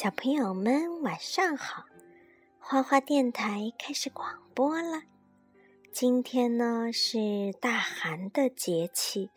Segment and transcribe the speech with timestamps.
[0.00, 1.82] 小朋友们晚上好，
[2.60, 5.02] 花花电台开始广播了。
[5.92, 9.28] 今天呢是大寒的节气，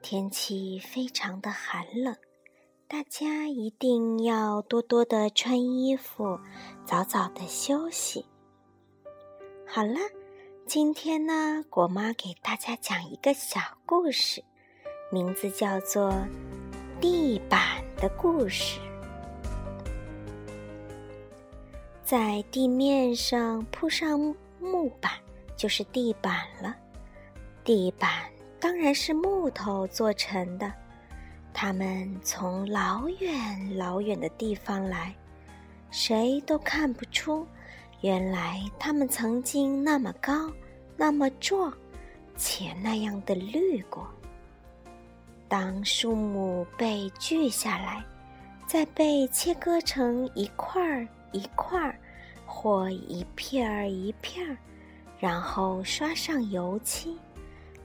[0.00, 2.16] 天气非常的寒冷，
[2.88, 6.40] 大家一定要多多的穿衣服，
[6.86, 8.24] 早早的休息。
[9.66, 9.98] 好了，
[10.64, 14.42] 今天呢，果妈给大家讲一个小故事，
[15.12, 16.10] 名字叫做
[16.98, 18.80] 《地板的故事》。
[22.08, 24.18] 在地面上铺上
[24.58, 25.12] 木板，
[25.58, 26.74] 就是地板了。
[27.62, 28.10] 地板
[28.58, 30.72] 当然是木头做成的。
[31.52, 35.14] 他们从老远老远的地方来，
[35.90, 37.46] 谁都看不出，
[38.00, 40.50] 原来他们曾经那么高，
[40.96, 41.70] 那么壮，
[42.38, 44.08] 且那样的绿过。
[45.46, 48.02] 当树木被锯下来，
[48.66, 51.06] 再被切割成一块儿。
[51.32, 51.98] 一块儿
[52.46, 54.56] 或一片儿一片儿，
[55.18, 57.16] 然后刷上油漆，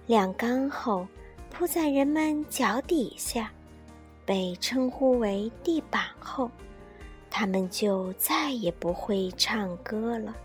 [0.08, 1.08] 晾干后
[1.50, 3.52] 铺在人们脚底下，
[4.26, 6.50] 被称呼为地板后，
[7.30, 10.36] 他们就再也不会唱歌了。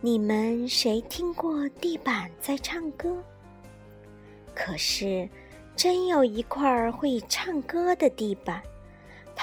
[0.00, 3.16] 你们谁听过地板在唱歌？
[4.54, 5.28] 可是，
[5.74, 8.62] 真有一块会唱歌的地板。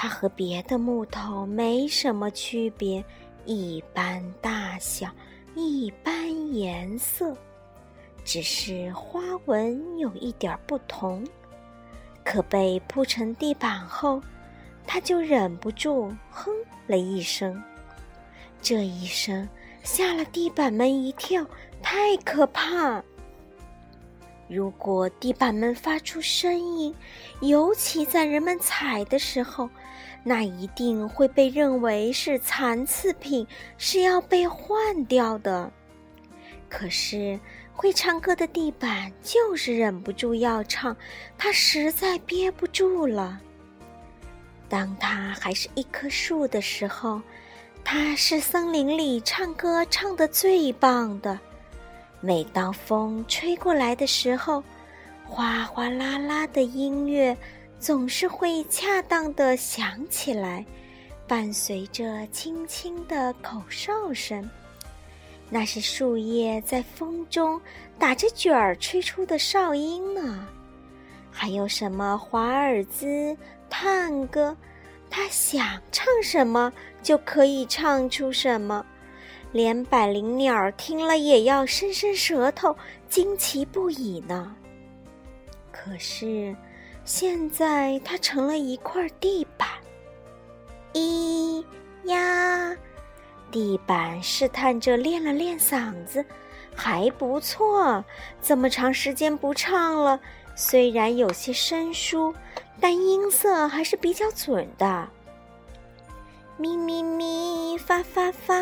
[0.02, 3.04] 它和别的木头没什么区别，
[3.44, 5.08] 一般大小，
[5.54, 7.36] 一般颜色，
[8.24, 11.24] 只是花纹有一点不同。
[12.24, 14.20] 可被铺成地板后，
[14.88, 16.52] 他就忍不住哼
[16.88, 17.62] 了一声。
[18.60, 19.48] 这一声
[19.84, 21.46] 吓了地板们一跳，
[21.80, 23.00] 太可怕！
[24.52, 26.94] 如果地板们发出声音，
[27.40, 29.66] 尤其在人们踩的时候，
[30.22, 33.46] 那一定会被认为是残次品，
[33.78, 35.72] 是要被换掉的。
[36.68, 37.40] 可是
[37.72, 40.94] 会唱歌的地板就是忍不住要唱，
[41.38, 43.40] 它实在憋不住了。
[44.68, 47.22] 当它还是一棵树的时候，
[47.82, 51.38] 它是森林里唱歌唱得最棒的。
[52.24, 54.62] 每当风吹过来的时候，
[55.26, 57.36] 哗哗啦啦的音乐
[57.80, 60.64] 总是会恰当的响起来，
[61.26, 64.48] 伴随着轻轻的口哨声。
[65.50, 67.60] 那是树叶在风中
[67.98, 70.46] 打着卷儿吹出的哨音呢。
[71.28, 73.36] 还有什么华尔兹、
[73.68, 74.56] 探戈，
[75.10, 76.72] 他想唱什么
[77.02, 78.86] 就可以唱出什么。
[79.52, 82.74] 连百灵鸟听了也要伸伸舌头，
[83.08, 84.56] 惊奇不已呢。
[85.70, 86.56] 可是，
[87.04, 89.68] 现在它成了一块地板。
[90.94, 91.64] 咿
[92.04, 92.76] 呀，
[93.50, 96.24] 地板试探着练了练嗓子，
[96.74, 98.04] 还不错。
[98.40, 100.18] 这么长时间不唱了，
[100.54, 102.34] 虽然有些生疏，
[102.80, 105.08] 但音色还是比较准的。
[106.58, 108.54] 咪咪咪，发发发。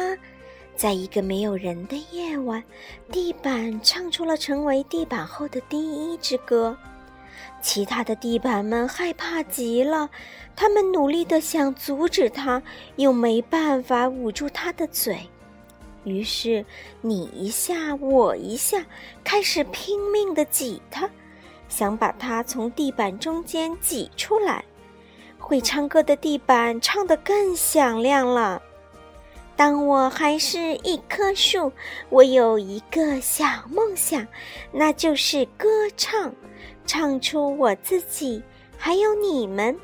[0.81, 2.65] 在一个没有人的夜晚，
[3.13, 6.75] 地板唱出了成为地板后的第一支歌。
[7.61, 10.09] 其他的地板们害怕极了，
[10.57, 12.63] 他们努力的想阻止它，
[12.97, 15.21] 又没办法捂住它的嘴。
[16.05, 16.65] 于是
[17.03, 18.83] 你一下我一下，
[19.23, 21.07] 开始拼命的挤它，
[21.69, 24.65] 想把它从地板中间挤出来。
[25.39, 28.63] 会唱歌的地板唱得更响亮了。
[29.61, 31.71] 当我还是一棵树，
[32.09, 34.27] 我有一个小梦想，
[34.73, 36.35] 那就是歌唱，
[36.87, 38.43] 唱出我自己，
[38.79, 39.79] 还有你们。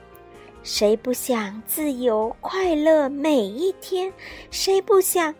[0.62, 4.10] 谁不想自由快乐每一天？
[4.50, 5.34] 谁不想？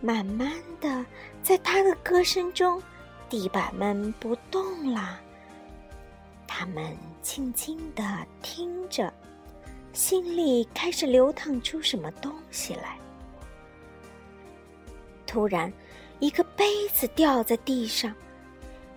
[0.00, 0.48] 慢慢
[0.80, 1.04] 的，
[1.42, 2.80] 在他的歌声中，
[3.28, 5.18] 地板们不动了，
[6.46, 8.04] 他们静静的
[8.42, 9.12] 听着，
[9.92, 12.96] 心里开始流淌出什么东西来。
[15.36, 15.70] 突然，
[16.18, 18.14] 一个杯子掉在地上。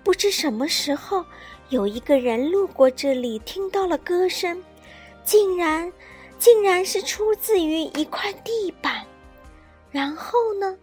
[0.05, 1.25] 不知什么时候，
[1.67, 4.63] 有一个人路过这里，听到了歌声，
[5.25, 5.91] 竟然，
[6.37, 9.05] 竟然是出自于一块地板。
[9.91, 10.77] 然后呢？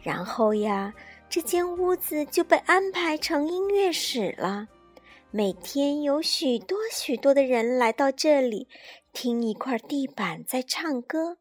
[0.00, 0.94] 然后呀，
[1.28, 4.66] 这间屋子就被安排成音乐室了。
[5.30, 8.66] 每天有许多许多的人来到这里，
[9.12, 11.36] 听一块地板在唱歌，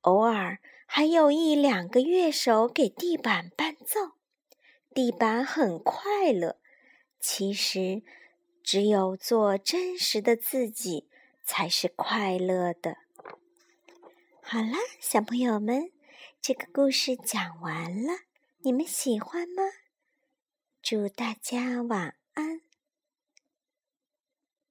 [0.00, 0.58] 偶尔。
[0.90, 4.12] 还有一两个乐手给地板伴奏，
[4.94, 6.58] 地板很快乐。
[7.20, 8.02] 其实，
[8.64, 11.06] 只有做真实的自己
[11.44, 12.96] 才是快乐的。
[14.40, 15.92] 好了，小朋友们，
[16.40, 18.20] 这个故事讲完了，
[18.62, 19.62] 你们喜欢吗？
[20.82, 22.62] 祝大家晚安。